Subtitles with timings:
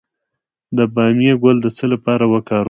[0.77, 2.59] د بامیې ګل د څه لپاره وکاروم؟